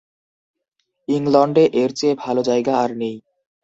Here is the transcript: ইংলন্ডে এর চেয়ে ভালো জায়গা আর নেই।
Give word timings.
ইংলন্ডে 1.07 1.63
এর 1.73 1.91
চেয়ে 1.95 2.15
ভালো 2.15 2.41
জায়গা 2.43 2.73
আর 2.77 2.91
নেই। 2.95 3.15